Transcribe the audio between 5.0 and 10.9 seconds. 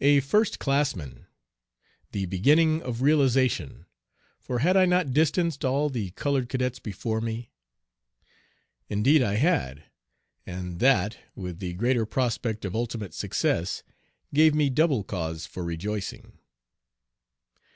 distanced all the colored cadets before me? Indeed I had, and